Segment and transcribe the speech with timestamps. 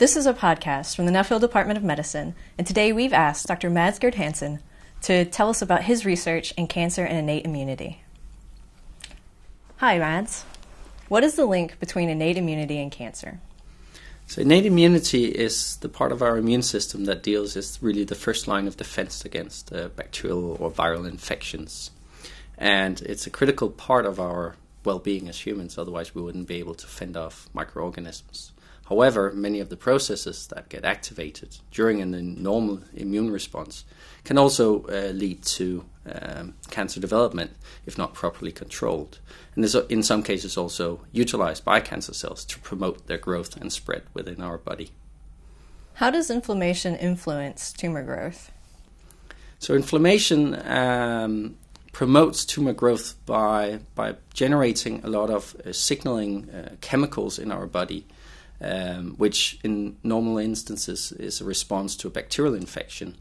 [0.00, 3.68] This is a podcast from the Nuffield Department of Medicine, and today we've asked Dr.
[3.68, 4.60] Mads Gyrd-Hansen
[5.02, 8.02] to tell us about his research in cancer and innate immunity.
[9.76, 10.46] Hi, Mads.
[11.08, 13.40] What is the link between innate immunity and cancer?
[14.26, 18.14] So innate immunity is the part of our immune system that deals is really the
[18.14, 21.90] first line of defense against uh, bacterial or viral infections,
[22.56, 25.76] and it's a critical part of our well-being as humans.
[25.76, 28.52] Otherwise, we wouldn't be able to fend off microorganisms.
[28.90, 33.84] However, many of the processes that get activated during a normal immune response
[34.24, 37.52] can also uh, lead to um, cancer development
[37.86, 39.20] if not properly controlled.
[39.54, 43.72] And is in some cases also utilized by cancer cells to promote their growth and
[43.72, 44.90] spread within our body.
[45.94, 48.50] How does inflammation influence tumor growth?
[49.60, 51.56] So, inflammation um,
[51.92, 57.66] promotes tumor growth by, by generating a lot of uh, signaling uh, chemicals in our
[57.66, 58.06] body
[58.60, 63.16] um, which in normal instances is a response to a bacterial infection.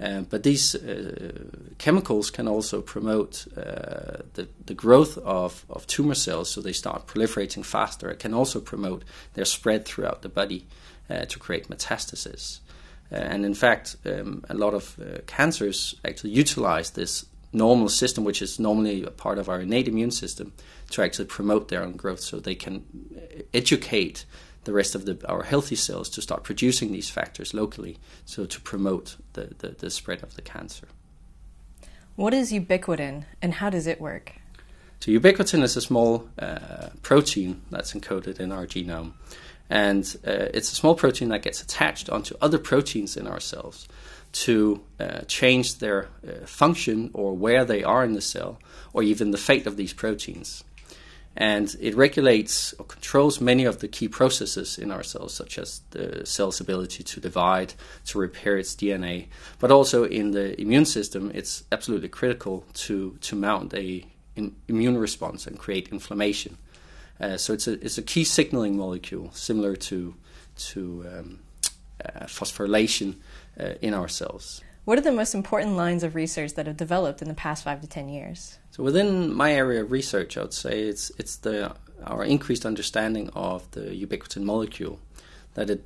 [0.00, 1.32] Uh, but these uh,
[1.76, 7.06] chemicals can also promote uh, the, the growth of, of tumor cells so they start
[7.06, 8.08] proliferating faster.
[8.10, 10.66] It can also promote their spread throughout the body
[11.10, 12.60] uh, to create metastasis.
[13.12, 18.24] Uh, and in fact, um, a lot of uh, cancers actually utilize this normal system,
[18.24, 20.52] which is normally a part of our innate immune system,
[20.88, 22.84] to actually promote their own growth so they can
[23.52, 24.24] educate
[24.64, 28.60] the rest of the, our healthy cells to start producing these factors locally, so to
[28.60, 30.88] promote the, the, the spread of the cancer.
[32.16, 34.34] What is ubiquitin and how does it work?
[35.00, 39.12] So, ubiquitin is a small uh, protein that's encoded in our genome.
[39.70, 43.88] And uh, it's a small protein that gets attached onto other proteins in our cells
[44.32, 48.60] to uh, change their uh, function or where they are in the cell,
[48.92, 50.64] or even the fate of these proteins
[51.36, 55.80] and it regulates or controls many of the key processes in our cells, such as
[55.90, 57.74] the cell's ability to divide,
[58.06, 59.26] to repair its DNA,
[59.58, 64.06] but also in the immune system, it's absolutely critical to, to mount a
[64.68, 66.56] immune response and create inflammation.
[67.20, 70.14] Uh, so it's a, it's a key signaling molecule, similar to,
[70.56, 71.38] to um,
[72.04, 73.16] uh, phosphorylation
[73.58, 74.62] uh, in our cells.
[74.90, 77.80] What are the most important lines of research that have developed in the past five
[77.80, 78.58] to ten years?
[78.72, 83.30] So within my area of research, I would say it's it's the our increased understanding
[83.32, 84.98] of the ubiquitin molecule,
[85.54, 85.84] that it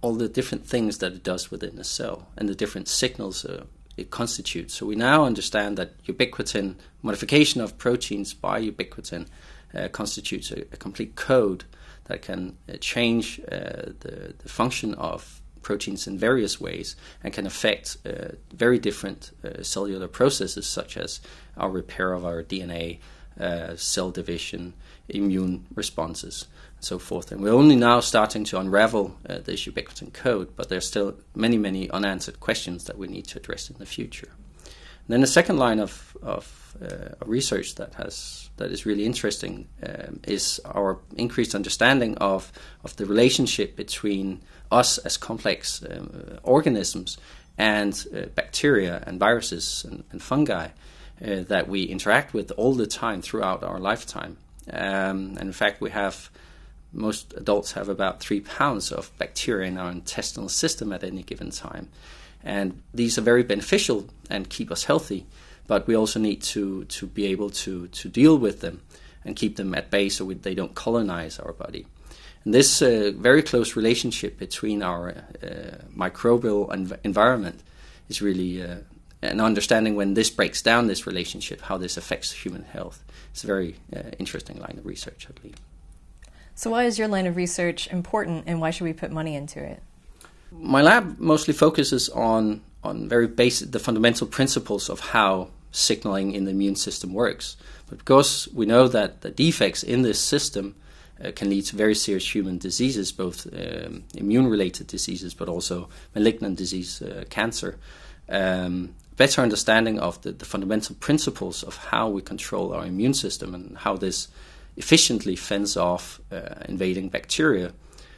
[0.00, 3.66] all the different things that it does within a cell and the different signals uh,
[3.98, 4.72] it constitutes.
[4.72, 9.26] So we now understand that ubiquitin modification of proteins by ubiquitin
[9.74, 11.64] uh, constitutes a, a, complete code
[12.04, 16.94] that can uh, change uh, the, the function of proteins in various ways
[17.24, 21.20] and can affect uh, very different uh, cellular processes, such as
[21.56, 22.98] our repair of our DNA,
[23.40, 24.74] uh, cell division,
[25.08, 27.32] immune responses, and so forth.
[27.32, 31.58] And we're only now starting to unravel uh, this ubiquitin code, but there's still many,
[31.58, 34.28] many unanswered questions that we need to address in the future.
[35.08, 40.20] Then the second line of, of uh, research that has that is really interesting um,
[40.26, 42.52] is our increased understanding of
[42.84, 47.18] of the relationship between us as complex um, organisms
[47.58, 50.66] and uh, bacteria and viruses and, and fungi
[51.24, 54.36] uh, that we interact with all the time throughout our lifetime.
[54.72, 56.30] Um, and in fact, we have
[56.94, 61.50] most adults have about three pounds of bacteria in our intestinal system at any given
[61.50, 61.88] time.
[62.42, 65.26] And these are very beneficial and keep us healthy,
[65.66, 68.82] but we also need to, to be able to, to deal with them
[69.24, 71.86] and keep them at bay so we, they don't colonize our body.
[72.44, 75.10] And this uh, very close relationship between our
[75.42, 77.62] uh, microbial env- environment
[78.08, 78.76] is really uh,
[79.22, 83.02] an understanding when this breaks down this relationship, how this affects human health.
[83.30, 85.56] It's a very uh, interesting line of research, I believe.
[86.54, 89.62] So, why is your line of research important and why should we put money into
[89.62, 89.82] it?
[90.52, 96.44] My lab mostly focuses on, on very basic, the fundamental principles of how signaling in
[96.44, 97.56] the immune system works.
[97.88, 100.76] But because we know that the defects in this system
[101.22, 105.88] uh, can lead to very serious human diseases, both um, immune related diseases but also
[106.14, 107.78] malignant disease, uh, cancer.
[108.28, 113.54] Um, better understanding of the, the, fundamental principles of how we control our immune system
[113.54, 114.28] and how this
[114.76, 117.72] efficiently fends off uh, invading bacteria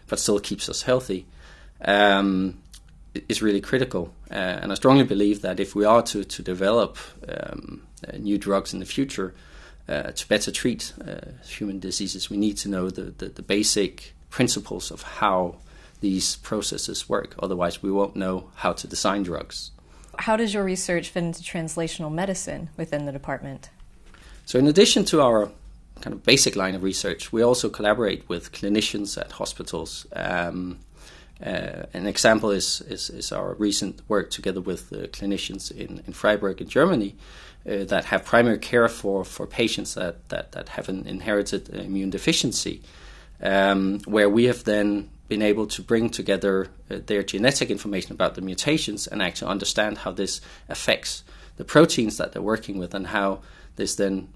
[0.08, 1.26] but still keeps us healthy
[1.84, 2.58] um,
[3.28, 4.12] is really critical.
[4.30, 6.98] Uh, and I strongly believe that if we are to, to develop
[7.28, 9.34] um, uh, new drugs in the future,
[9.88, 14.14] uh, to better treat uh, human diseases, we need to know the, the, the, basic
[14.30, 15.56] principles of how
[16.00, 17.36] these processes work.
[17.38, 19.70] Otherwise, we won't know how to design drugs.
[20.18, 23.70] How does your research fit into translational medicine within the department?
[24.44, 25.50] So, in addition to our
[26.00, 30.06] kind of basic line of research, we also collaborate with clinicians at hospitals.
[30.12, 30.78] Um,
[31.44, 36.60] Uh, an example is, is, is, our recent work together with clinicians in, in Freiburg
[36.62, 37.14] in Germany
[37.68, 42.10] uh, that have primary care for, for patients that, that, that have an inherited immune
[42.10, 42.80] deficiency,
[43.42, 48.34] um, where we have then been able to bring together uh, their genetic information about
[48.34, 51.22] the mutations and actually understand how this affects
[51.58, 53.40] the proteins that they're working with and how
[53.76, 54.28] this then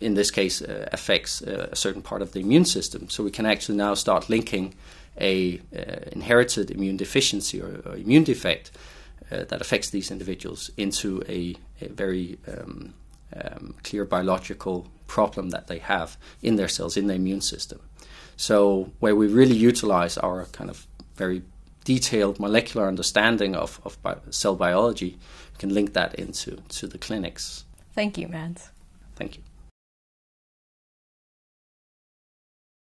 [0.00, 3.30] in this case uh, affects uh, a certain part of the immune system so we
[3.30, 4.74] can actually now start linking
[5.20, 8.70] a uh, inherited immune deficiency or, or immune defect
[9.30, 12.94] uh, that affects these individuals into a, a very um,
[13.42, 17.80] um, clear biological problem that they have in their cells in the immune system
[18.36, 21.42] so where we really utilize our kind of very
[21.86, 25.16] detailed molecular understanding of, of bi- cell biology,
[25.52, 27.64] we can link that into to the clinics.
[27.94, 28.70] Thank you, Mads.
[29.14, 29.42] Thank you.